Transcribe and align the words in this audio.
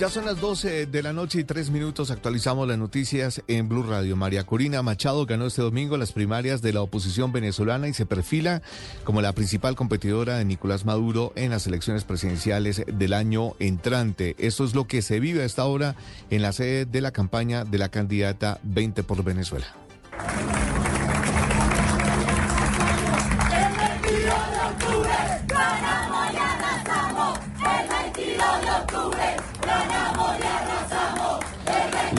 Ya 0.00 0.08
son 0.08 0.24
las 0.24 0.40
12 0.40 0.86
de 0.86 1.02
la 1.02 1.12
noche 1.12 1.40
y 1.40 1.44
tres 1.44 1.68
minutos. 1.68 2.10
Actualizamos 2.10 2.66
las 2.66 2.78
noticias 2.78 3.42
en 3.48 3.68
Blue 3.68 3.82
Radio. 3.82 4.16
María 4.16 4.44
Corina 4.44 4.82
Machado 4.82 5.26
ganó 5.26 5.44
este 5.44 5.60
domingo 5.60 5.98
las 5.98 6.12
primarias 6.12 6.62
de 6.62 6.72
la 6.72 6.80
oposición 6.80 7.32
venezolana 7.32 7.86
y 7.86 7.92
se 7.92 8.06
perfila 8.06 8.62
como 9.04 9.20
la 9.20 9.34
principal 9.34 9.76
competidora 9.76 10.38
de 10.38 10.46
Nicolás 10.46 10.86
Maduro 10.86 11.34
en 11.36 11.50
las 11.50 11.66
elecciones 11.66 12.04
presidenciales 12.04 12.82
del 12.86 13.12
año 13.12 13.56
entrante. 13.58 14.36
Esto 14.38 14.64
es 14.64 14.74
lo 14.74 14.86
que 14.86 15.02
se 15.02 15.20
vive 15.20 15.42
a 15.42 15.44
esta 15.44 15.66
hora 15.66 15.96
en 16.30 16.40
la 16.40 16.52
sede 16.52 16.86
de 16.86 17.02
la 17.02 17.10
campaña 17.10 17.66
de 17.66 17.76
la 17.76 17.90
candidata 17.90 18.58
20 18.62 19.02
por 19.02 19.22
Venezuela. 19.22 19.66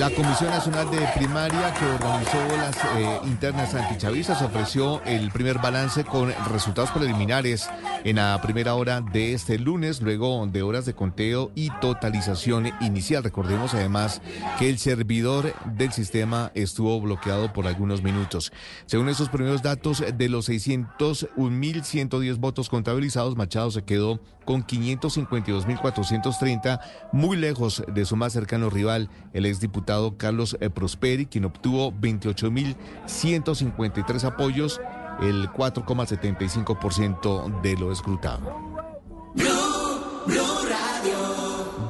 La 0.02 0.10
Comisión 0.10 0.50
Nacional 0.50 0.90
de 0.90 0.98
Primaria 1.16 1.72
que 1.76 1.86
organizó 1.86 2.38
las 2.58 2.76
eh, 2.98 3.20
internas 3.26 3.76
antichavistas 3.76 4.42
ofreció 4.42 5.00
el 5.04 5.30
primer 5.30 5.60
balance 5.60 6.04
con 6.04 6.34
resultados 6.50 6.90
preliminares 6.90 7.70
en 8.04 8.16
la 8.16 8.42
primera 8.42 8.74
hora 8.74 9.02
de 9.02 9.34
este 9.34 9.60
lunes, 9.60 10.02
luego 10.02 10.48
de 10.48 10.64
horas 10.64 10.88
de 10.88 10.96
conteo 10.96 11.52
y 11.54 11.70
totalización 11.82 12.72
inicial. 12.82 13.24
Recordemos 13.24 13.76
además 13.76 14.24
que 14.58 14.72
el 14.72 14.80
servidor 14.80 15.54
del 15.66 15.92
sistema 15.92 16.52
estuvo 16.56 17.00
bloqueado 17.00 17.54
por 17.54 17.68
algunos 17.68 18.02
minutos. 18.02 18.52
Según 18.88 19.08
esos 19.08 19.30
primeros 19.30 19.62
datos, 19.62 20.04
de 20.18 20.30
los 20.30 20.50
601.110 20.50 22.40
votos 22.40 22.70
contabilizados, 22.70 23.36
Machado 23.36 23.70
se 23.70 23.84
quedó 23.84 24.20
con 24.46 24.66
552.430, 24.66 26.80
muy 27.12 27.38
lejos 27.38 27.84
de 27.88 28.06
su 28.06 28.16
más 28.16 28.34
cercano 28.34 28.72
rival, 28.72 29.12
el 29.34 29.46
exdiputado 29.46 29.91
Carlos 30.18 30.58
eh, 30.60 30.70
Prosperi, 30.70 31.26
quien 31.26 31.46
obtuvo 31.46 31.94
28.153 31.94 34.24
apoyos, 34.24 34.80
el 35.22 35.50
4,75% 35.50 37.62
de 37.62 37.78
lo 37.78 37.92
escrutado. 37.92 38.72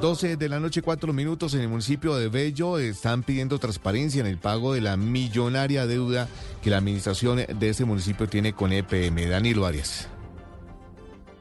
12 0.02 0.36
de 0.36 0.50
la 0.50 0.60
noche, 0.60 0.82
4 0.82 1.14
minutos 1.14 1.54
en 1.54 1.62
el 1.62 1.70
municipio 1.70 2.16
de 2.16 2.28
Bello 2.28 2.80
están 2.80 3.22
pidiendo 3.22 3.60
transparencia 3.60 4.20
en 4.20 4.26
el 4.26 4.40
pago 4.40 4.74
de 4.74 4.82
la 4.82 4.98
millonaria 4.98 5.86
deuda 5.86 6.28
que 6.64 6.72
la 6.72 6.78
administración 6.78 7.38
de 7.38 7.70
ese 7.70 7.86
municipio 7.86 8.28
tiene 8.28 8.54
con 8.54 8.74
EPM. 8.74 9.30
Danilo 9.30 9.66
Arias. 9.66 10.10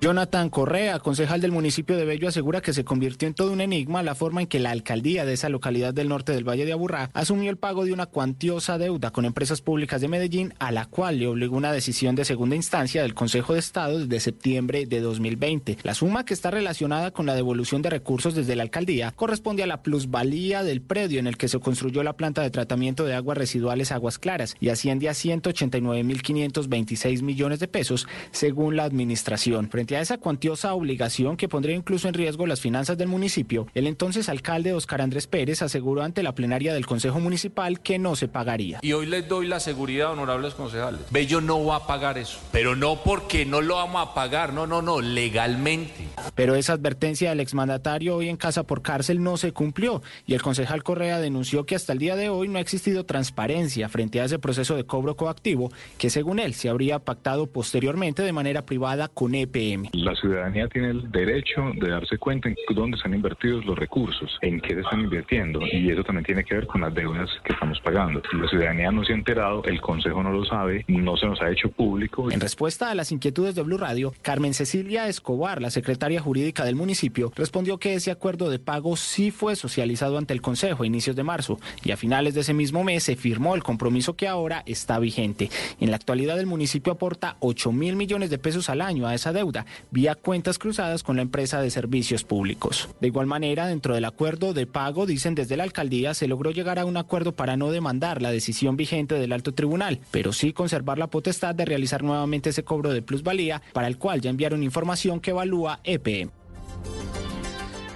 Jonathan 0.02 0.48
Correa, 0.48 0.98
concejal 0.98 1.42
del 1.42 1.52
municipio 1.52 1.94
de 1.94 2.06
Bello, 2.06 2.26
asegura 2.26 2.62
que 2.62 2.72
se 2.72 2.86
convirtió 2.86 3.28
en 3.28 3.34
todo 3.34 3.52
un 3.52 3.60
enigma 3.60 4.02
la 4.02 4.14
forma 4.14 4.40
en 4.40 4.46
que 4.46 4.58
la 4.58 4.70
alcaldía 4.70 5.26
de 5.26 5.34
esa 5.34 5.50
localidad 5.50 5.92
del 5.92 6.08
norte 6.08 6.32
del 6.32 6.48
Valle 6.48 6.64
de 6.64 6.72
Aburrá 6.72 7.10
asumió 7.12 7.50
el 7.50 7.58
pago 7.58 7.84
de 7.84 7.92
una 7.92 8.06
cuantiosa 8.06 8.78
deuda 8.78 9.10
con 9.10 9.26
empresas 9.26 9.60
públicas 9.60 10.00
de 10.00 10.08
Medellín, 10.08 10.54
a 10.58 10.72
la 10.72 10.86
cual 10.86 11.18
le 11.18 11.26
obligó 11.26 11.54
una 11.54 11.70
decisión 11.70 12.14
de 12.14 12.24
segunda 12.24 12.56
instancia 12.56 13.02
del 13.02 13.12
Consejo 13.12 13.52
de 13.52 13.58
Estado 13.58 13.98
desde 13.98 14.20
septiembre 14.20 14.86
de 14.86 15.00
2020. 15.00 15.76
La 15.82 15.92
suma 15.92 16.24
que 16.24 16.32
está 16.32 16.50
relacionada 16.50 17.10
con 17.10 17.26
la 17.26 17.34
devolución 17.34 17.82
de 17.82 17.90
recursos 17.90 18.34
desde 18.34 18.56
la 18.56 18.62
alcaldía 18.62 19.12
corresponde 19.14 19.64
a 19.64 19.66
la 19.66 19.82
plusvalía 19.82 20.62
del 20.62 20.80
predio 20.80 21.20
en 21.20 21.26
el 21.26 21.36
que 21.36 21.48
se 21.48 21.60
construyó 21.60 22.02
la 22.02 22.14
planta 22.14 22.40
de 22.40 22.48
tratamiento 22.48 23.04
de 23.04 23.16
aguas 23.16 23.36
residuales 23.36 23.92
Aguas 23.92 24.18
Claras 24.18 24.56
y 24.60 24.70
asciende 24.70 25.10
a 25.10 25.12
189.526 25.12 27.20
millones 27.20 27.60
de 27.60 27.68
pesos, 27.68 28.08
según 28.30 28.76
la 28.76 28.84
administración. 28.84 29.68
A 29.96 30.00
esa 30.00 30.18
cuantiosa 30.18 30.74
obligación 30.74 31.36
que 31.36 31.48
pondría 31.48 31.76
incluso 31.76 32.08
en 32.08 32.14
riesgo 32.14 32.46
las 32.46 32.60
finanzas 32.60 32.98
del 32.98 33.08
municipio, 33.08 33.66
el 33.74 33.86
entonces 33.86 34.28
alcalde 34.28 34.72
Oscar 34.72 35.00
Andrés 35.00 35.26
Pérez 35.26 35.62
aseguró 35.62 36.02
ante 36.02 36.22
la 36.22 36.34
plenaria 36.34 36.74
del 36.74 36.86
Consejo 36.86 37.20
Municipal 37.20 37.80
que 37.80 37.98
no 37.98 38.16
se 38.16 38.28
pagaría. 38.28 38.78
Y 38.82 38.92
hoy 38.92 39.06
les 39.06 39.28
doy 39.28 39.46
la 39.46 39.60
seguridad, 39.60 40.12
honorables 40.12 40.54
concejales. 40.54 41.00
Bello 41.10 41.40
no 41.40 41.64
va 41.64 41.76
a 41.76 41.86
pagar 41.86 42.18
eso, 42.18 42.38
pero 42.52 42.76
no 42.76 43.02
porque 43.02 43.46
no 43.46 43.60
lo 43.60 43.76
vamos 43.76 44.06
a 44.06 44.14
pagar, 44.14 44.52
no, 44.52 44.66
no, 44.66 44.82
no, 44.82 45.00
legalmente. 45.00 46.08
Pero 46.34 46.54
esa 46.54 46.74
advertencia 46.74 47.30
del 47.30 47.40
exmandatario 47.40 48.16
hoy 48.16 48.28
en 48.28 48.36
casa 48.36 48.64
por 48.64 48.82
cárcel 48.82 49.22
no 49.22 49.36
se 49.36 49.52
cumplió 49.52 50.02
y 50.26 50.34
el 50.34 50.42
concejal 50.42 50.82
Correa 50.82 51.18
denunció 51.18 51.66
que 51.66 51.74
hasta 51.74 51.92
el 51.92 51.98
día 51.98 52.16
de 52.16 52.28
hoy 52.28 52.48
no 52.48 52.58
ha 52.58 52.62
existido 52.62 53.04
transparencia 53.04 53.88
frente 53.88 54.20
a 54.20 54.24
ese 54.24 54.38
proceso 54.38 54.76
de 54.76 54.84
cobro 54.84 55.16
coactivo 55.16 55.72
que 55.98 56.10
según 56.10 56.38
él 56.38 56.54
se 56.54 56.68
habría 56.68 56.98
pactado 56.98 57.46
posteriormente 57.46 58.22
de 58.22 58.32
manera 58.32 58.66
privada 58.66 59.08
con 59.08 59.34
EPM. 59.34 59.79
La 59.92 60.14
ciudadanía 60.14 60.68
tiene 60.68 60.90
el 60.90 61.10
derecho 61.10 61.72
de 61.74 61.90
darse 61.90 62.18
cuenta 62.18 62.48
en 62.48 62.56
dónde 62.74 62.96
están 62.96 63.14
invertidos 63.14 63.64
los 63.64 63.78
recursos, 63.78 64.38
en 64.42 64.60
qué 64.60 64.74
se 64.74 64.80
están 64.80 65.00
invirtiendo, 65.00 65.60
y 65.70 65.90
eso 65.90 66.04
también 66.04 66.24
tiene 66.24 66.44
que 66.44 66.54
ver 66.54 66.66
con 66.66 66.80
las 66.80 66.94
deudas 66.94 67.28
que 67.44 67.52
estamos 67.52 67.80
pagando. 67.80 68.22
La 68.32 68.48
ciudadanía 68.48 68.90
no 68.90 69.04
se 69.04 69.12
ha 69.12 69.16
enterado, 69.16 69.62
el 69.64 69.80
Consejo 69.80 70.22
no 70.22 70.30
lo 70.30 70.44
sabe, 70.44 70.84
no 70.88 71.16
se 71.16 71.26
nos 71.26 71.40
ha 71.40 71.50
hecho 71.50 71.70
público. 71.70 72.30
En 72.30 72.40
respuesta 72.40 72.90
a 72.90 72.94
las 72.94 73.12
inquietudes 73.12 73.54
de 73.54 73.62
Blue 73.62 73.78
Radio, 73.78 74.14
Carmen 74.22 74.54
Cecilia 74.54 75.08
Escobar, 75.08 75.60
la 75.60 75.70
secretaria 75.70 76.20
jurídica 76.20 76.64
del 76.64 76.76
municipio, 76.76 77.32
respondió 77.36 77.78
que 77.78 77.94
ese 77.94 78.10
acuerdo 78.10 78.50
de 78.50 78.58
pago 78.58 78.96
sí 78.96 79.30
fue 79.30 79.56
socializado 79.56 80.18
ante 80.18 80.34
el 80.34 80.40
Consejo 80.40 80.82
a 80.82 80.86
inicios 80.86 81.16
de 81.16 81.22
marzo 81.22 81.58
y 81.84 81.92
a 81.92 81.96
finales 81.96 82.34
de 82.34 82.40
ese 82.40 82.54
mismo 82.54 82.84
mes 82.84 83.04
se 83.04 83.16
firmó 83.16 83.54
el 83.54 83.62
compromiso 83.62 84.14
que 84.14 84.28
ahora 84.28 84.62
está 84.66 84.98
vigente. 84.98 85.50
En 85.80 85.90
la 85.90 85.96
actualidad 85.96 86.38
el 86.38 86.46
municipio 86.46 86.92
aporta 86.92 87.36
8 87.40 87.72
mil 87.72 87.96
millones 87.96 88.30
de 88.30 88.38
pesos 88.38 88.68
al 88.70 88.80
año 88.80 89.06
a 89.06 89.14
esa 89.14 89.32
deuda 89.32 89.66
vía 89.90 90.14
cuentas 90.14 90.58
cruzadas 90.58 91.02
con 91.02 91.16
la 91.16 91.22
empresa 91.22 91.60
de 91.60 91.70
servicios 91.70 92.24
públicos. 92.24 92.88
De 93.00 93.08
igual 93.08 93.26
manera, 93.26 93.66
dentro 93.66 93.94
del 93.94 94.04
acuerdo 94.04 94.54
de 94.54 94.66
pago, 94.66 95.06
dicen 95.06 95.34
desde 95.34 95.56
la 95.56 95.64
alcaldía, 95.64 96.14
se 96.14 96.28
logró 96.28 96.50
llegar 96.50 96.78
a 96.78 96.84
un 96.84 96.96
acuerdo 96.96 97.32
para 97.32 97.56
no 97.56 97.70
demandar 97.70 98.22
la 98.22 98.30
decisión 98.30 98.76
vigente 98.76 99.16
del 99.16 99.32
alto 99.32 99.52
tribunal, 99.54 100.00
pero 100.10 100.32
sí 100.32 100.52
conservar 100.52 100.98
la 100.98 101.08
potestad 101.08 101.54
de 101.54 101.64
realizar 101.64 102.02
nuevamente 102.02 102.50
ese 102.50 102.64
cobro 102.64 102.92
de 102.92 103.02
plusvalía, 103.02 103.62
para 103.72 103.86
el 103.86 103.98
cual 103.98 104.20
ya 104.20 104.30
enviaron 104.30 104.62
información 104.62 105.20
que 105.20 105.30
evalúa 105.30 105.80
EPM. 105.84 106.30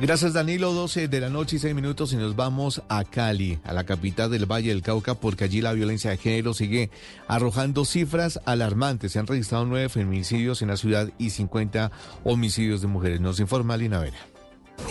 Gracias 0.01 0.33
Danilo, 0.33 0.73
12 0.73 1.07
de 1.07 1.21
la 1.21 1.31
noche 1.31 1.57
y 1.57 1.59
6 1.61 1.73
minutos 1.73 2.13
y 2.13 2.17
nos 2.17 2.35
vamos 2.35 2.83
a 2.89 3.05
Cali, 3.05 3.61
a 3.63 3.73
la 3.73 3.85
capital 3.85 4.29
del 4.29 4.45
Valle 4.45 4.71
del 4.71 4.83
Cauca, 4.83 5.15
porque 5.15 5.45
allí 5.45 5.61
la 5.61 5.73
violencia 5.73 6.11
de 6.11 6.17
género 6.17 6.53
sigue 6.53 6.91
arrojando 7.29 7.85
cifras 7.85 8.41
alarmantes. 8.45 9.13
Se 9.13 9.21
han 9.21 9.29
registrado 9.29 9.67
nueve 9.67 9.89
feminicidios 9.89 10.63
en 10.63 10.69
la 10.69 10.77
ciudad 10.77 11.11
y 11.17 11.31
50 11.31 11.93
homicidios 12.25 12.81
de 12.81 12.89
mujeres. 12.89 13.21
Nos 13.21 13.39
informa 13.39 13.77
Lina 13.77 14.01
Vera. 14.01 14.34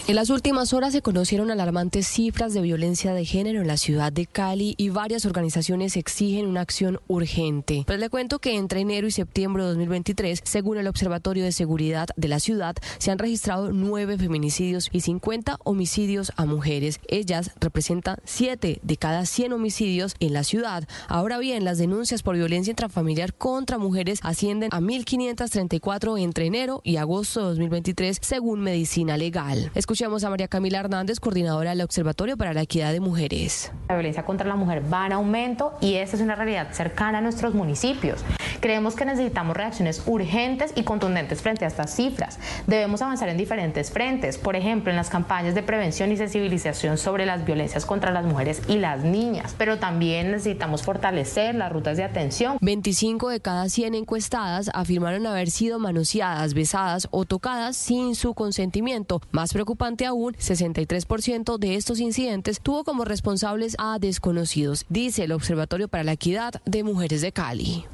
En 0.06 0.16
las 0.16 0.30
últimas 0.30 0.74
horas 0.74 0.92
se 0.92 1.02
conocieron 1.02 1.50
alarmantes 1.50 2.08
cifras 2.08 2.54
de 2.54 2.62
violencia 2.62 3.14
de 3.14 3.24
género 3.24 3.62
en 3.62 3.68
la 3.68 3.78
ciudad 3.78 4.12
de 4.12 4.26
Cali 4.26 4.76
y 4.78 4.90
varias 4.90 5.26
organizaciones 5.26 5.96
exigen 5.96 6.46
una 6.46 6.60
acción 6.60 7.00
urgente. 7.08 7.84
Pues 7.88 8.00
le 8.00 8.10
cuento 8.10 8.40
que 8.40 8.58
entre 8.58 8.82
enero 8.82 9.08
y 9.08 9.12
septiembre 9.12 9.64
de 9.64 9.70
2023, 9.70 10.42
según 10.44 10.78
el 10.78 10.88
Observatorio 10.88 11.46
de 11.46 11.54
Seguridad 11.54 12.10
de 12.18 12.28
la 12.28 12.42
ciudad, 12.42 12.76
se 12.98 13.12
han 13.12 13.18
registrado 13.18 13.72
nueve 13.72 14.18
feminicidios 14.18 14.90
y 14.92 15.00
50 15.00 15.60
homicidios 15.64 16.34
a 16.36 16.46
mujeres. 16.46 17.00
Ellas 17.08 17.52
representan 17.62 18.18
siete 18.26 18.80
de 18.84 18.98
cada 18.98 19.26
100 19.26 19.54
homicidios 19.54 20.16
en 20.20 20.34
la 20.34 20.44
ciudad. 20.44 20.86
Ahora 21.08 21.40
bien, 21.40 21.64
las 21.64 21.78
denuncias 21.78 22.24
por 22.24 22.36
violencia 22.36 22.72
intrafamiliar 22.72 23.34
contra 23.34 23.78
mujeres 23.78 24.20
ascienden 24.22 24.68
a 24.74 24.82
1.534 24.82 26.22
entre 26.22 26.48
enero 26.48 26.82
y 26.84 26.98
agosto 26.98 27.40
de 27.40 27.46
2023, 27.48 28.18
según 28.22 28.60
Medicina 28.60 29.16
Legal. 29.16 29.72
Escuchemos 29.76 30.24
a 30.24 30.30
María 30.30 30.48
Camila 30.48 30.82
Hernández, 30.82 31.20
coordinadora 31.20 31.72
del 31.72 31.82
Observatorio 31.82 32.38
para 32.38 32.54
la 32.54 32.62
Equidad 32.62 32.92
de 32.92 33.00
Mujeres. 33.00 33.72
La 33.90 33.96
violencia 33.96 34.24
contra 34.24 34.48
la 34.48 34.56
mujer 34.56 34.84
va 34.94 35.08
en 35.08 35.14
aumento 35.14 35.74
y 35.82 35.96
esta 35.96 36.16
es 36.16 36.22
una 36.22 36.36
realidad 36.36 36.72
cercana 36.74 37.18
a 37.18 37.22
nuestros 37.22 37.56
municipios. 37.56 38.24
Creemos 38.60 38.96
que 38.96 39.04
necesitamos 39.04 39.58
reacciones 39.58 40.04
urgentes 40.06 40.72
y 40.76 40.84
contundentes 40.84 41.42
frente 41.42 41.66
a 41.66 41.68
estas 41.68 41.94
cifras. 41.94 42.40
Debemos 42.66 43.02
avanzar 43.02 43.28
en 43.30 43.36
diferentes 43.36 43.92
frentes, 43.92 44.38
por 44.38 44.56
ejemplo, 44.56 44.92
en 44.92 44.96
las 44.96 45.10
campañas 45.10 45.54
de 45.54 45.64
prevención 45.64 46.12
y 46.12 46.18
sensibilización 46.18 46.98
sobre 46.98 47.26
las 47.26 47.44
violencias 47.44 47.86
contra 47.86 48.12
las 48.12 48.26
mujeres 48.26 48.62
y 48.70 48.78
las 48.78 49.04
niñas, 49.04 49.54
pero 49.58 49.80
también 49.80 50.32
necesitamos 50.32 50.84
fortalecer 50.84 51.56
las 51.56 51.74
rutas 51.74 51.98
de 51.98 52.04
atención. 52.04 52.58
25 52.62 53.28
de 53.28 53.42
cada 53.42 53.68
100 53.68 53.96
encuestadas 53.96 54.70
afirmaron 54.74 55.28
haber 55.28 55.50
sido 55.52 55.78
manoseadas, 55.80 56.54
besadas 56.54 57.08
o 57.12 57.26
tocadas 57.26 57.76
sin 57.76 58.16
su 58.16 58.34
consentimiento. 58.34 59.20
Más 59.32 59.52
preocupante 59.64 60.06
aún, 60.06 60.34
63% 60.34 61.58
de 61.58 61.76
estos 61.76 62.02
incidentes 62.02 62.60
tuvo 62.60 62.84
como 62.84 63.06
responsables 63.06 63.78
a 63.80 63.98
desconocidos, 63.98 64.86
dice 64.90 65.24
el 65.24 65.32
Observatorio 65.32 65.88
para 65.88 66.04
la 66.04 66.12
Equidad 66.12 66.62
de 66.66 66.84
Mujeres 66.84 67.22
de 67.22 67.32
Cali. 67.32 67.86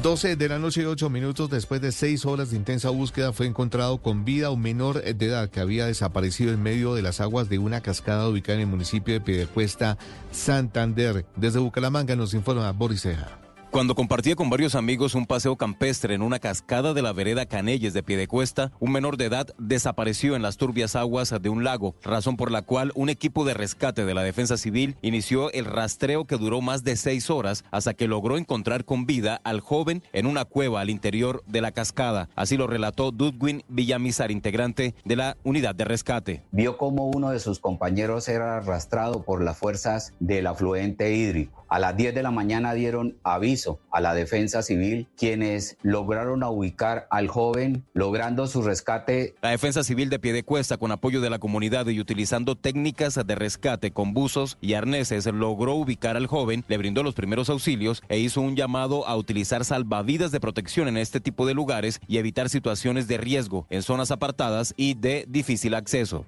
12 0.00 0.36
de 0.36 0.48
la 0.48 0.60
noche 0.60 0.82
y 0.82 0.84
8 0.84 1.10
minutos 1.10 1.50
después 1.50 1.80
de 1.80 1.90
seis 1.90 2.24
horas 2.24 2.52
de 2.52 2.56
intensa 2.56 2.90
búsqueda 2.90 3.32
fue 3.32 3.46
encontrado 3.46 3.98
con 3.98 4.24
vida 4.24 4.50
un 4.50 4.62
menor 4.62 5.02
de 5.02 5.26
edad 5.26 5.50
que 5.50 5.58
había 5.58 5.86
desaparecido 5.86 6.52
en 6.52 6.62
medio 6.62 6.94
de 6.94 7.02
las 7.02 7.20
aguas 7.20 7.48
de 7.48 7.58
una 7.58 7.80
cascada 7.80 8.28
ubicada 8.28 8.54
en 8.54 8.60
el 8.60 8.68
municipio 8.68 9.14
de 9.14 9.20
Piedecuesta, 9.20 9.98
Santander. 10.30 11.26
Desde 11.34 11.58
Bucaramanga 11.58 12.14
nos 12.14 12.32
informa 12.32 12.70
Boris 12.70 13.02
Ceja. 13.02 13.47
Cuando 13.70 13.94
compartía 13.94 14.34
con 14.34 14.48
varios 14.48 14.74
amigos 14.74 15.14
un 15.14 15.26
paseo 15.26 15.56
campestre 15.56 16.14
en 16.14 16.22
una 16.22 16.38
cascada 16.38 16.94
de 16.94 17.02
la 17.02 17.12
vereda 17.12 17.44
Canelles 17.44 17.92
de 17.92 18.02
Piedecuesta, 18.02 18.72
un 18.80 18.92
menor 18.92 19.18
de 19.18 19.26
edad 19.26 19.48
desapareció 19.58 20.34
en 20.34 20.40
las 20.40 20.56
turbias 20.56 20.96
aguas 20.96 21.34
de 21.38 21.48
un 21.50 21.64
lago, 21.64 21.94
razón 22.02 22.38
por 22.38 22.50
la 22.50 22.62
cual 22.62 22.92
un 22.94 23.10
equipo 23.10 23.44
de 23.44 23.52
rescate 23.52 24.06
de 24.06 24.14
la 24.14 24.22
Defensa 24.22 24.56
Civil 24.56 24.96
inició 25.02 25.52
el 25.52 25.66
rastreo 25.66 26.24
que 26.24 26.38
duró 26.38 26.62
más 26.62 26.82
de 26.82 26.96
seis 26.96 27.28
horas 27.28 27.62
hasta 27.70 27.92
que 27.92 28.08
logró 28.08 28.38
encontrar 28.38 28.86
con 28.86 29.04
vida 29.04 29.38
al 29.44 29.60
joven 29.60 30.02
en 30.14 30.24
una 30.24 30.46
cueva 30.46 30.80
al 30.80 30.88
interior 30.88 31.44
de 31.46 31.60
la 31.60 31.70
cascada. 31.70 32.30
Así 32.36 32.56
lo 32.56 32.68
relató 32.68 33.10
Dudwin 33.10 33.64
Villamizar, 33.68 34.30
integrante 34.30 34.94
de 35.04 35.16
la 35.16 35.36
unidad 35.44 35.74
de 35.74 35.84
rescate. 35.84 36.42
Vio 36.52 36.78
como 36.78 37.10
uno 37.10 37.30
de 37.30 37.38
sus 37.38 37.60
compañeros 37.60 38.28
era 38.28 38.56
arrastrado 38.56 39.24
por 39.24 39.42
las 39.42 39.58
fuerzas 39.58 40.14
del 40.20 40.46
afluente 40.46 41.14
hídrico 41.14 41.58
A 41.68 41.78
las 41.78 41.96
10 41.96 42.14
de 42.14 42.22
la 42.22 42.30
mañana 42.30 42.72
dieron 42.72 43.16
aviso 43.22 43.78
a 43.90 44.00
la 44.00 44.14
defensa 44.14 44.62
civil, 44.62 45.06
quienes 45.16 45.76
lograron 45.82 46.42
ubicar 46.42 47.06
al 47.10 47.28
joven, 47.28 47.84
logrando 47.92 48.46
su 48.46 48.62
rescate. 48.62 49.34
La 49.42 49.50
defensa 49.50 49.84
civil 49.84 50.08
de 50.08 50.18
Piedecuesta, 50.18 50.76
con 50.78 50.92
apoyo 50.92 51.20
de 51.20 51.30
la 51.30 51.38
comunidad 51.38 51.86
y 51.88 52.00
utilizando 52.00 52.56
técnicas 52.56 53.14
de 53.26 53.34
rescate 53.34 53.90
con 53.90 54.14
buzos 54.14 54.56
y 54.60 54.74
arneses, 54.74 55.26
logró 55.26 55.74
ubicar 55.74 56.16
al 56.16 56.26
joven, 56.26 56.64
le 56.68 56.78
brindó 56.78 57.02
los 57.02 57.14
primeros 57.14 57.50
auxilios 57.50 58.02
e 58.08 58.18
hizo 58.18 58.40
un 58.40 58.56
llamado 58.56 59.06
a 59.06 59.16
utilizar 59.16 59.64
salvavidas 59.64 60.30
de 60.32 60.40
protección 60.40 60.88
en 60.88 60.96
este 60.96 61.20
tipo 61.20 61.46
de 61.46 61.54
lugares 61.54 62.00
y 62.06 62.18
evitar 62.18 62.48
situaciones 62.48 63.08
de 63.08 63.18
riesgo 63.18 63.66
en 63.68 63.82
zonas 63.82 64.10
apartadas 64.10 64.72
y 64.76 64.94
de 64.94 65.26
difícil 65.28 65.74
acceso. 65.74 66.24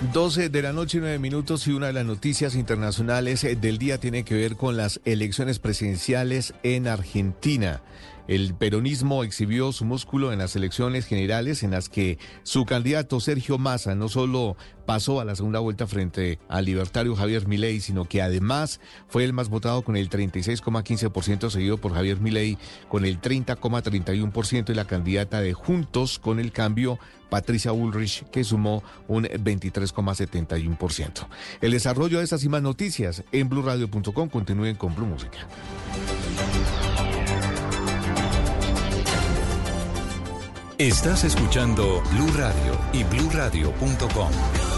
12 0.00 0.48
de 0.48 0.62
la 0.62 0.72
noche 0.72 0.98
y 0.98 1.00
9 1.00 1.18
minutos 1.18 1.66
y 1.66 1.72
una 1.72 1.88
de 1.88 1.92
las 1.92 2.06
noticias 2.06 2.54
internacionales 2.54 3.42
eh, 3.42 3.56
del 3.56 3.78
día 3.78 3.98
tiene 3.98 4.22
que 4.22 4.36
ver 4.36 4.54
con 4.54 4.76
las 4.76 5.00
elecciones 5.04 5.58
presidenciales 5.58 6.54
en 6.62 6.86
Argentina. 6.86 7.82
El 8.28 8.54
peronismo 8.54 9.24
exhibió 9.24 9.72
su 9.72 9.84
músculo 9.84 10.32
en 10.32 10.38
las 10.38 10.54
elecciones 10.54 11.06
generales 11.06 11.64
en 11.64 11.72
las 11.72 11.88
que 11.88 12.18
su 12.44 12.64
candidato 12.64 13.18
Sergio 13.18 13.58
Massa 13.58 13.96
no 13.96 14.08
solo 14.08 14.56
pasó 14.86 15.20
a 15.20 15.24
la 15.24 15.34
segunda 15.34 15.58
vuelta 15.58 15.86
frente 15.88 16.38
al 16.46 16.66
libertario 16.66 17.16
Javier 17.16 17.48
Milei, 17.48 17.80
sino 17.80 18.04
que 18.04 18.22
además 18.22 18.80
fue 19.08 19.24
el 19.24 19.32
más 19.32 19.48
votado 19.48 19.82
con 19.82 19.96
el 19.96 20.10
36,15% 20.10 21.50
seguido 21.50 21.78
por 21.78 21.94
Javier 21.94 22.20
Milei 22.20 22.56
con 22.88 23.04
el 23.04 23.20
30,31% 23.20 24.70
y 24.70 24.74
la 24.74 24.86
candidata 24.86 25.40
de 25.40 25.54
Juntos 25.54 26.18
con 26.18 26.38
el 26.38 26.52
cambio 26.52 27.00
Patricia 27.28 27.72
Ulrich, 27.72 28.24
que 28.30 28.44
sumó 28.44 28.82
un 29.06 29.24
23,71%. 29.24 31.26
El 31.60 31.72
desarrollo 31.72 32.18
de 32.18 32.24
estas 32.24 32.44
y 32.44 32.48
más 32.48 32.62
noticias 32.62 33.22
en 33.32 33.48
blurradio.com. 33.48 34.28
Continúen 34.28 34.76
con 34.76 34.94
Blue 34.94 35.06
Música. 35.06 35.38
Estás 40.78 41.24
escuchando 41.24 42.00
Blue 42.12 42.32
Radio 42.36 42.78
y 42.92 43.02
bluradio.com. 43.02 44.77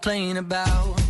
complain 0.00 0.38
about. 0.38 1.09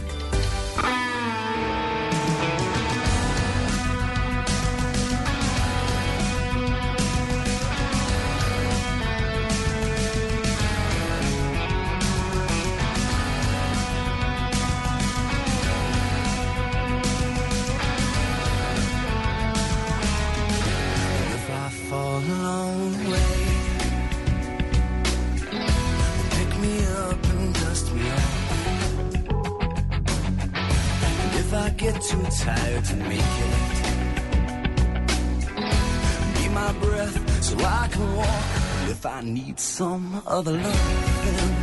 need 39.33 39.59
some 39.59 40.21
other 40.27 40.57
love. 40.57 41.60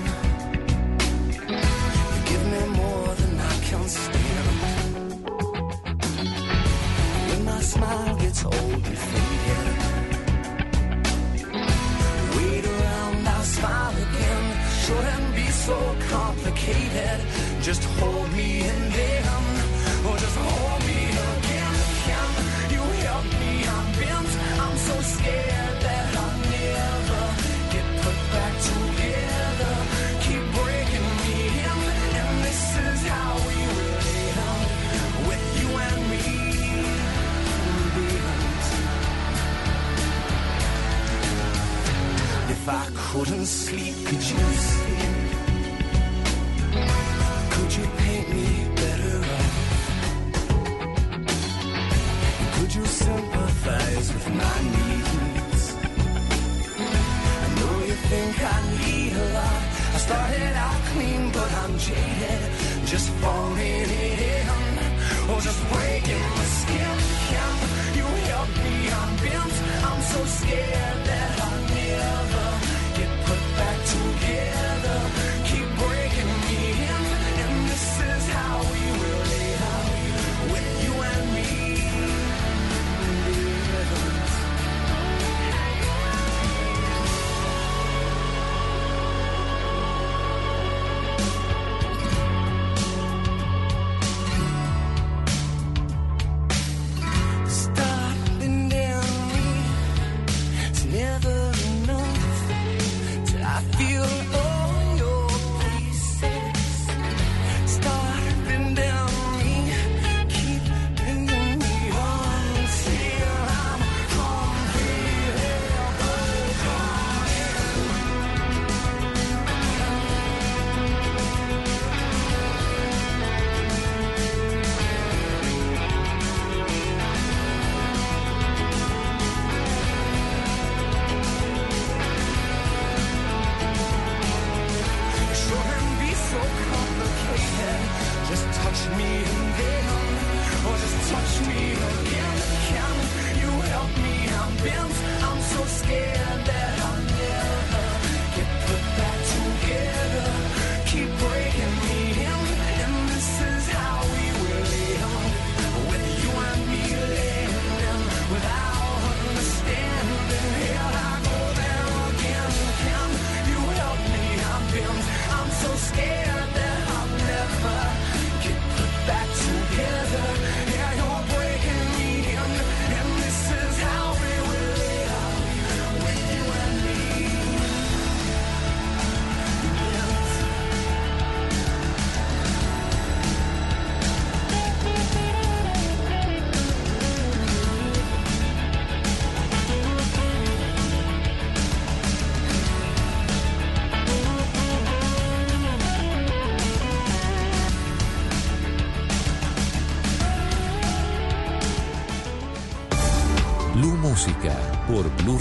I 103.58 103.60
feel 103.76 104.17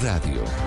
Radio. 0.07 0.66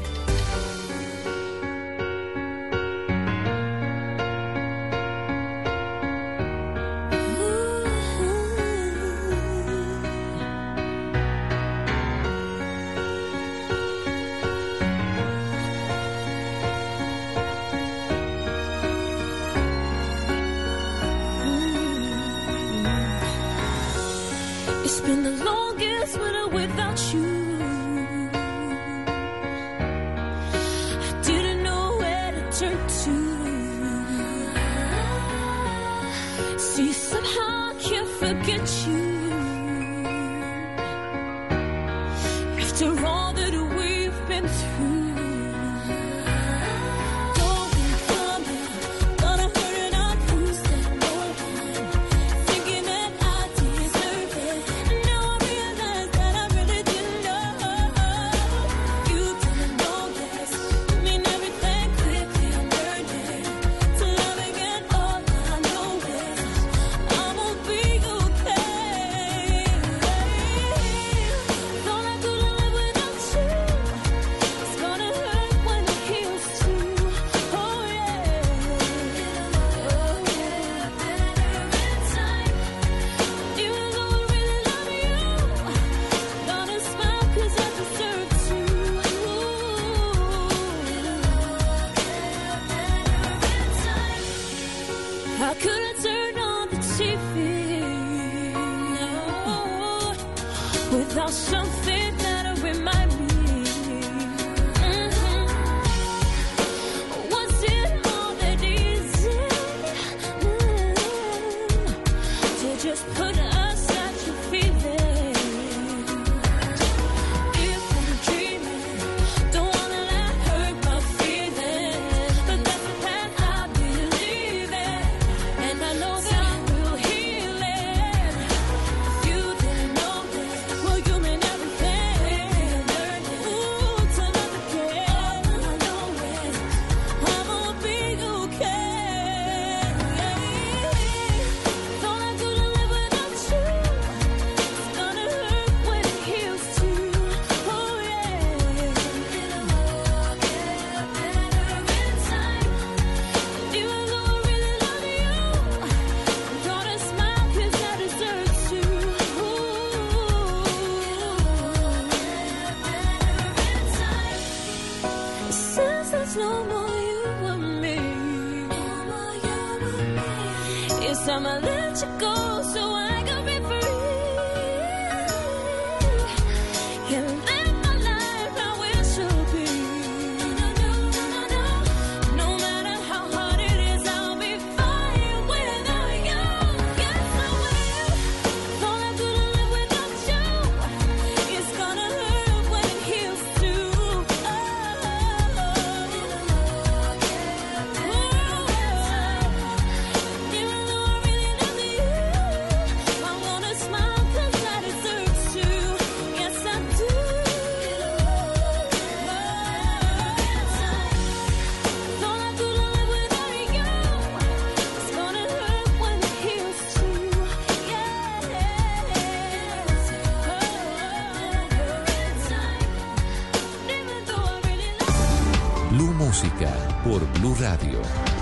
música 226.31 226.71
por 227.03 227.19
Blue 227.33 227.53
Radio. 227.59 228.40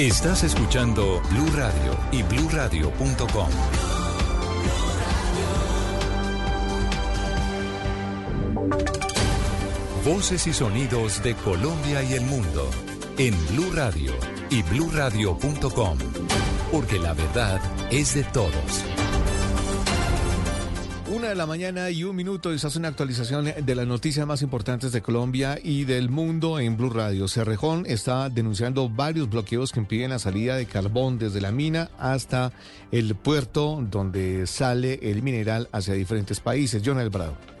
Estás 0.00 0.44
escuchando 0.44 1.20
Blue 1.28 1.50
Radio 1.54 1.94
y 2.10 2.22
bluradio.com. 2.22 3.50
Voces 10.02 10.46
y 10.46 10.54
sonidos 10.54 11.22
de 11.22 11.34
Colombia 11.34 12.02
y 12.02 12.14
el 12.14 12.22
mundo 12.22 12.70
en 13.18 13.34
Blue 13.48 13.72
Radio 13.74 14.14
y 14.48 14.62
bluradio.com. 14.62 15.98
Porque 16.72 16.98
la 16.98 17.12
verdad 17.12 17.60
es 17.90 18.14
de 18.14 18.24
todos. 18.24 18.89
De 21.30 21.36
la 21.36 21.46
mañana 21.46 21.90
y 21.90 22.02
un 22.02 22.16
minuto 22.16 22.58
se 22.58 22.66
hace 22.66 22.80
una 22.80 22.88
actualización 22.88 23.52
de 23.56 23.74
las 23.76 23.86
noticias 23.86 24.26
más 24.26 24.42
importantes 24.42 24.90
de 24.90 25.00
Colombia 25.00 25.60
y 25.62 25.84
del 25.84 26.10
mundo 26.10 26.58
en 26.58 26.76
Blue 26.76 26.90
Radio. 26.90 27.28
Cerrejón 27.28 27.84
está 27.86 28.28
denunciando 28.28 28.88
varios 28.88 29.30
bloqueos 29.30 29.70
que 29.70 29.78
impiden 29.78 30.10
la 30.10 30.18
salida 30.18 30.56
de 30.56 30.66
carbón 30.66 31.20
desde 31.20 31.40
la 31.40 31.52
mina 31.52 31.88
hasta 32.00 32.50
el 32.90 33.14
puerto 33.14 33.80
donde 33.88 34.48
sale 34.48 34.98
el 35.02 35.22
mineral 35.22 35.68
hacia 35.70 35.94
diferentes 35.94 36.40
países. 36.40 36.82
John 36.84 36.98
Albrado. 36.98 37.59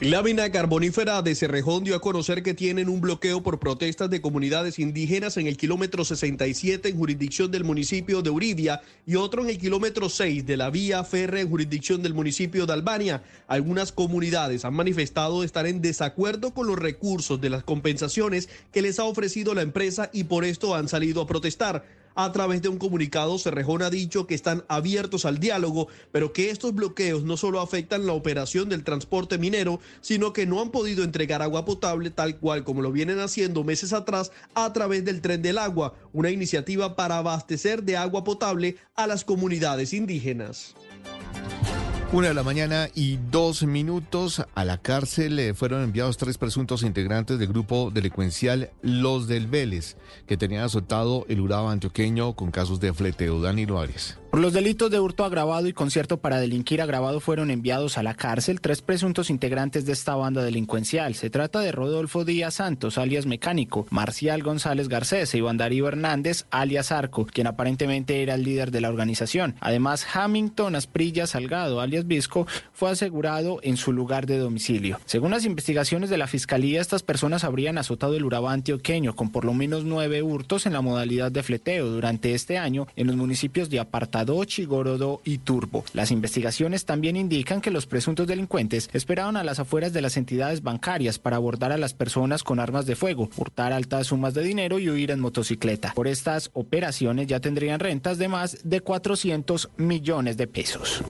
La 0.00 0.22
mina 0.22 0.52
carbonífera 0.52 1.22
de 1.22 1.34
Cerrejón 1.34 1.82
dio 1.82 1.96
a 1.96 2.02
conocer 2.02 2.42
que 2.42 2.52
tienen 2.52 2.90
un 2.90 3.00
bloqueo 3.00 3.42
por 3.42 3.58
protestas 3.58 4.10
de 4.10 4.20
comunidades 4.20 4.78
indígenas 4.78 5.38
en 5.38 5.46
el 5.46 5.56
kilómetro 5.56 6.04
67 6.04 6.90
en 6.90 6.98
jurisdicción 6.98 7.50
del 7.50 7.64
municipio 7.64 8.20
de 8.20 8.28
Uribia 8.28 8.82
y 9.06 9.14
otro 9.14 9.42
en 9.42 9.48
el 9.48 9.56
kilómetro 9.56 10.10
6 10.10 10.44
de 10.44 10.58
la 10.58 10.68
vía 10.68 11.02
férrea 11.02 11.40
en 11.40 11.48
jurisdicción 11.48 12.02
del 12.02 12.12
municipio 12.12 12.66
de 12.66 12.74
Albania. 12.74 13.22
Algunas 13.48 13.90
comunidades 13.90 14.66
han 14.66 14.74
manifestado 14.74 15.42
estar 15.42 15.66
en 15.66 15.80
desacuerdo 15.80 16.52
con 16.52 16.66
los 16.66 16.78
recursos 16.78 17.40
de 17.40 17.48
las 17.48 17.64
compensaciones 17.64 18.50
que 18.72 18.82
les 18.82 18.98
ha 18.98 19.04
ofrecido 19.04 19.54
la 19.54 19.62
empresa 19.62 20.10
y 20.12 20.24
por 20.24 20.44
esto 20.44 20.74
han 20.74 20.88
salido 20.88 21.22
a 21.22 21.26
protestar. 21.26 21.86
A 22.18 22.32
través 22.32 22.62
de 22.62 22.70
un 22.70 22.78
comunicado, 22.78 23.38
Cerrejón 23.38 23.82
ha 23.82 23.90
dicho 23.90 24.26
que 24.26 24.34
están 24.34 24.64
abiertos 24.68 25.26
al 25.26 25.38
diálogo, 25.38 25.88
pero 26.12 26.32
que 26.32 26.48
estos 26.48 26.74
bloqueos 26.74 27.24
no 27.24 27.36
solo 27.36 27.60
afectan 27.60 28.06
la 28.06 28.14
operación 28.14 28.70
del 28.70 28.84
transporte 28.84 29.36
minero, 29.36 29.80
sino 30.00 30.32
que 30.32 30.46
no 30.46 30.62
han 30.62 30.70
podido 30.70 31.04
entregar 31.04 31.42
agua 31.42 31.66
potable 31.66 32.08
tal 32.08 32.38
cual 32.38 32.64
como 32.64 32.80
lo 32.80 32.90
vienen 32.90 33.20
haciendo 33.20 33.64
meses 33.64 33.92
atrás 33.92 34.32
a 34.54 34.72
través 34.72 35.04
del 35.04 35.20
tren 35.20 35.42
del 35.42 35.58
agua, 35.58 35.92
una 36.14 36.30
iniciativa 36.30 36.96
para 36.96 37.18
abastecer 37.18 37.82
de 37.82 37.98
agua 37.98 38.24
potable 38.24 38.78
a 38.94 39.06
las 39.06 39.22
comunidades 39.22 39.92
indígenas. 39.92 40.74
Una 42.12 42.28
de 42.28 42.34
la 42.34 42.44
mañana 42.44 42.88
y 42.94 43.18
dos 43.32 43.64
minutos 43.64 44.40
a 44.54 44.64
la 44.64 44.78
cárcel 44.78 45.54
fueron 45.56 45.82
enviados 45.82 46.16
tres 46.16 46.38
presuntos 46.38 46.84
integrantes 46.84 47.40
del 47.40 47.48
grupo 47.48 47.90
delincuencial 47.90 48.70
Los 48.80 49.26
del 49.26 49.48
Vélez, 49.48 49.96
que 50.28 50.36
tenían 50.36 50.62
azotado 50.62 51.26
el 51.28 51.40
Uraba 51.40 51.72
antioqueño 51.72 52.34
con 52.36 52.52
casos 52.52 52.78
de 52.78 52.94
fleteo. 52.94 53.40
Dani 53.40 53.66
Loares. 53.66 54.18
Por 54.30 54.40
los 54.40 54.52
delitos 54.52 54.90
de 54.90 55.00
hurto 55.00 55.24
agravado 55.24 55.66
y 55.66 55.72
concierto 55.72 56.18
para 56.18 56.38
delinquir 56.38 56.82
agravado 56.82 57.20
fueron 57.20 57.50
enviados 57.50 57.96
a 57.96 58.02
la 58.02 58.14
cárcel 58.14 58.60
tres 58.60 58.82
presuntos 58.82 59.30
integrantes 59.30 59.86
de 59.86 59.92
esta 59.92 60.14
banda 60.14 60.42
delincuencial. 60.42 61.14
Se 61.14 61.30
trata 61.30 61.60
de 61.60 61.72
Rodolfo 61.72 62.24
Díaz 62.24 62.54
Santos, 62.54 62.98
alias 62.98 63.24
Mecánico, 63.24 63.86
Marcial 63.90 64.42
González 64.42 64.88
Garcés 64.88 65.32
e 65.32 65.38
Iván 65.38 65.56
Darío 65.56 65.88
Hernández, 65.88 66.44
alias 66.50 66.92
Arco, 66.92 67.24
quien 67.24 67.46
aparentemente 67.46 68.22
era 68.22 68.34
el 68.34 68.42
líder 68.42 68.72
de 68.72 68.82
la 68.82 68.90
organización. 68.90 69.54
Además, 69.60 70.06
Hamilton 70.12 70.74
Asprilla 70.74 71.26
Salgado, 71.26 71.80
alias 71.80 72.06
Visco, 72.06 72.46
fue 72.72 72.90
asegurado 72.90 73.60
en 73.62 73.76
su 73.78 73.92
lugar 73.92 74.26
de 74.26 74.38
domicilio. 74.38 75.00
Según 75.06 75.30
las 75.30 75.46
investigaciones 75.46 76.10
de 76.10 76.18
la 76.18 76.26
Fiscalía, 76.26 76.80
estas 76.80 77.02
personas 77.02 77.44
habrían 77.44 77.78
azotado 77.78 78.14
el 78.16 78.24
Urabá 78.24 78.52
antioqueño 78.52 79.14
con 79.16 79.30
por 79.30 79.44
lo 79.44 79.54
menos 79.54 79.84
nueve 79.84 80.22
hurtos 80.22 80.66
en 80.66 80.74
la 80.74 80.82
modalidad 80.82 81.32
de 81.32 81.42
fleteo 81.42 81.86
durante 81.86 82.34
este 82.34 82.58
año 82.58 82.86
en 82.96 83.06
los 83.06 83.16
municipios 83.16 83.70
de 83.70 83.80
Y 85.24 85.38
Turbo. 85.38 85.84
Las 85.92 86.10
investigaciones 86.10 86.84
también 86.84 87.16
indican 87.16 87.60
que 87.60 87.70
los 87.70 87.86
presuntos 87.86 88.26
delincuentes 88.26 88.88
esperaban 88.92 89.36
a 89.36 89.44
las 89.44 89.58
afueras 89.58 89.92
de 89.92 90.00
las 90.00 90.16
entidades 90.16 90.62
bancarias 90.62 91.18
para 91.18 91.36
abordar 91.36 91.72
a 91.72 91.78
las 91.78 91.94
personas 91.94 92.42
con 92.42 92.60
armas 92.60 92.86
de 92.86 92.96
fuego, 92.96 93.28
hurtar 93.36 93.72
altas 93.72 94.08
sumas 94.08 94.34
de 94.34 94.42
dinero 94.42 94.78
y 94.78 94.88
huir 94.88 95.10
en 95.10 95.20
motocicleta. 95.20 95.92
Por 95.94 96.08
estas 96.08 96.50
operaciones 96.54 97.26
ya 97.26 97.40
tendrían 97.40 97.80
rentas 97.80 98.18
de 98.18 98.28
más 98.28 98.58
de 98.64 98.80
400 98.80 99.70
millones 99.76 100.36
de 100.36 100.46
pesos. 100.46 101.02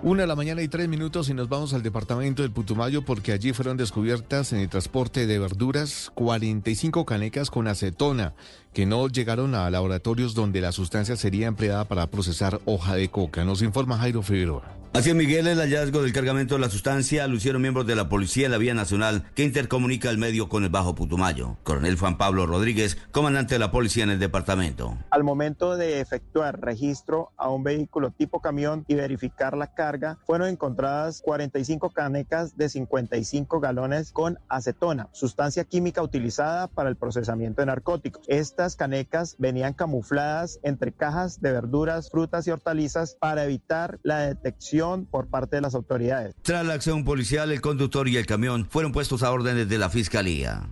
Una 0.00 0.22
de 0.22 0.28
la 0.28 0.36
mañana 0.36 0.62
y 0.62 0.68
tres 0.68 0.88
minutos 0.88 1.28
y 1.28 1.34
nos 1.34 1.48
vamos 1.48 1.74
al 1.74 1.82
departamento 1.82 2.42
del 2.42 2.52
Putumayo 2.52 3.02
porque 3.02 3.32
allí 3.32 3.52
fueron 3.52 3.76
descubiertas 3.76 4.52
en 4.52 4.60
el 4.60 4.68
transporte 4.68 5.26
de 5.26 5.38
verduras 5.40 6.12
45 6.14 7.04
canecas 7.04 7.50
con 7.50 7.66
acetona 7.66 8.32
que 8.72 8.86
no 8.86 9.08
llegaron 9.08 9.56
a 9.56 9.68
laboratorios 9.70 10.34
donde 10.34 10.60
la 10.60 10.70
sustancia 10.70 11.16
sería 11.16 11.48
empleada 11.48 11.84
para 11.86 12.06
procesar 12.06 12.60
hoja 12.64 12.94
de 12.94 13.08
coca. 13.08 13.44
Nos 13.44 13.60
informa 13.60 13.98
Jairo 13.98 14.22
Figueroa. 14.22 14.77
Es, 14.94 15.14
Miguel, 15.14 15.46
el 15.46 15.58
hallazgo 15.58 16.02
del 16.02 16.12
cargamento 16.12 16.54
de 16.56 16.60
la 16.60 16.70
sustancia 16.70 17.28
lo 17.28 17.36
hicieron 17.36 17.62
miembros 17.62 17.86
de 17.86 17.94
la 17.94 18.08
Policía 18.08 18.46
en 18.46 18.52
la 18.52 18.58
Vía 18.58 18.74
Nacional 18.74 19.24
que 19.34 19.44
intercomunica 19.44 20.10
el 20.10 20.18
medio 20.18 20.48
con 20.48 20.64
el 20.64 20.70
Bajo 20.70 20.94
Putumayo. 20.94 21.56
Coronel 21.62 21.96
Juan 21.96 22.18
Pablo 22.18 22.46
Rodríguez, 22.46 22.98
comandante 23.12 23.54
de 23.54 23.58
la 23.60 23.70
Policía 23.70 24.04
en 24.04 24.10
el 24.10 24.18
departamento. 24.18 24.98
Al 25.10 25.22
momento 25.22 25.76
de 25.76 26.00
efectuar 26.00 26.60
registro 26.60 27.30
a 27.36 27.48
un 27.48 27.62
vehículo 27.62 28.10
tipo 28.10 28.40
camión 28.40 28.84
y 28.88 28.96
verificar 28.96 29.56
la 29.56 29.72
carga, 29.72 30.18
fueron 30.26 30.48
encontradas 30.48 31.22
45 31.22 31.90
canecas 31.90 32.56
de 32.56 32.68
55 32.68 33.60
galones 33.60 34.10
con 34.10 34.38
acetona, 34.48 35.08
sustancia 35.12 35.64
química 35.64 36.02
utilizada 36.02 36.66
para 36.66 36.88
el 36.88 36.96
procesamiento 36.96 37.62
de 37.62 37.66
narcóticos. 37.66 38.24
Estas 38.26 38.74
canecas 38.74 39.36
venían 39.38 39.74
camufladas 39.74 40.58
entre 40.62 40.92
cajas 40.92 41.40
de 41.40 41.52
verduras, 41.52 42.10
frutas 42.10 42.46
y 42.46 42.50
hortalizas 42.50 43.14
para 43.14 43.44
evitar 43.44 44.00
la 44.02 44.18
detección 44.18 44.87
por 45.10 45.28
parte 45.28 45.56
de 45.56 45.62
las 45.62 45.74
autoridades. 45.74 46.34
Tras 46.42 46.64
la 46.64 46.74
acción 46.74 47.04
policial, 47.04 47.52
el 47.52 47.60
conductor 47.60 48.08
y 48.08 48.16
el 48.16 48.26
camión 48.26 48.66
fueron 48.70 48.92
puestos 48.92 49.22
a 49.22 49.30
órdenes 49.30 49.68
de 49.68 49.78
la 49.78 49.90
Fiscalía. 49.90 50.68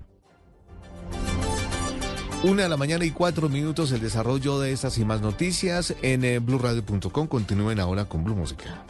Una 2.43 2.65
de 2.65 2.69
la 2.69 2.77
mañana 2.77 3.05
y 3.05 3.11
cuatro 3.11 3.49
minutos 3.49 3.93
el 3.93 4.01
desarrollo 4.01 4.61
de 4.61 4.73
estas 4.73 4.99
y 4.99 5.05
más 5.05 5.21
noticias 5.21 5.95
en 6.03 6.25
eh, 6.25 6.39
blurradio.com. 6.39 7.27
Continúen 7.27 7.81
ahora 7.81 8.05
con 8.05 8.25
Blue 8.25 8.37
Música. 8.37 8.85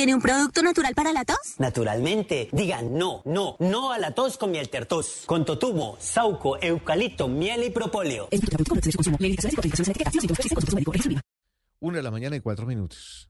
¿Tiene 0.00 0.14
un 0.14 0.22
producto 0.22 0.62
natural 0.62 0.94
para 0.94 1.12
la 1.12 1.26
tos? 1.26 1.56
Naturalmente. 1.58 2.48
Digan 2.52 2.96
no, 2.96 3.20
no, 3.26 3.56
no 3.58 3.92
a 3.92 3.98
la 3.98 4.14
tos 4.14 4.38
con 4.38 4.50
miel 4.50 4.70
tertos. 4.70 5.24
Con 5.26 5.44
totumo, 5.44 5.98
sauco, 6.00 6.56
eucalipto, 6.58 7.28
miel 7.28 7.64
y 7.64 7.68
propóleo. 7.68 8.30
Una 11.80 11.96
de 11.98 12.02
la 12.02 12.10
mañana 12.10 12.34
y 12.34 12.40
cuatro 12.40 12.64
minutos. 12.64 13.29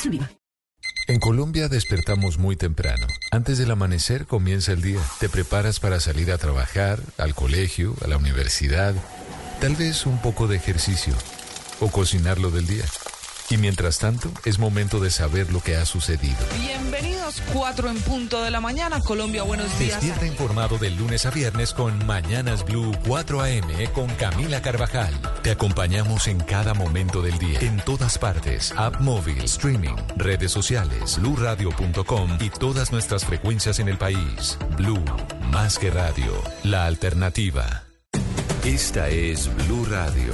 en 1.07 1.19
Colombia 1.19 1.67
despertamos 1.67 2.37
muy 2.37 2.55
temprano. 2.55 3.05
Antes 3.31 3.57
del 3.57 3.71
amanecer 3.71 4.25
comienza 4.25 4.71
el 4.71 4.81
día. 4.81 4.99
Te 5.19 5.29
preparas 5.29 5.79
para 5.79 5.99
salir 5.99 6.31
a 6.31 6.37
trabajar, 6.37 6.99
al 7.17 7.35
colegio, 7.35 7.95
a 8.03 8.07
la 8.07 8.17
universidad, 8.17 8.95
tal 9.59 9.75
vez 9.75 10.05
un 10.05 10.21
poco 10.21 10.47
de 10.47 10.55
ejercicio 10.55 11.13
o 11.79 11.89
cocinar 11.91 12.39
lo 12.39 12.49
del 12.49 12.65
día. 12.65 12.85
Y 13.51 13.57
mientras 13.57 13.99
tanto, 13.99 14.31
es 14.45 14.59
momento 14.59 15.01
de 15.01 15.11
saber 15.11 15.51
lo 15.51 15.59
que 15.59 15.75
ha 15.75 15.85
sucedido. 15.85 16.37
Bienvenidos, 16.57 17.43
4 17.53 17.89
en 17.89 17.99
punto 17.99 18.41
de 18.41 18.49
la 18.49 18.61
mañana. 18.61 19.01
Colombia, 19.01 19.43
buenos 19.43 19.77
días. 19.77 19.95
Despierta 19.95 20.25
informado 20.25 20.77
de 20.77 20.89
lunes 20.89 21.25
a 21.25 21.31
viernes 21.31 21.73
con 21.73 22.05
Mañanas 22.05 22.63
Blue 22.63 22.93
4 23.05 23.41
AM 23.41 23.87
con 23.93 24.07
Camila 24.15 24.61
Carvajal. 24.61 25.13
Te 25.43 25.51
acompañamos 25.51 26.29
en 26.29 26.39
cada 26.39 26.73
momento 26.73 27.21
del 27.21 27.37
día, 27.39 27.59
en 27.59 27.81
todas 27.81 28.17
partes, 28.17 28.73
app 28.77 29.01
móvil, 29.01 29.43
streaming, 29.43 29.97
redes 30.15 30.53
sociales, 30.53 31.19
bluradio.com 31.19 32.37
y 32.39 32.49
todas 32.51 32.93
nuestras 32.93 33.25
frecuencias 33.25 33.79
en 33.79 33.89
el 33.89 33.97
país. 33.97 34.57
Blue, 34.77 35.03
más 35.51 35.77
que 35.77 35.91
radio, 35.91 36.41
la 36.63 36.85
alternativa. 36.85 37.83
Esta 38.63 39.09
es 39.09 39.53
Blue 39.67 39.85
Radio. 39.89 40.33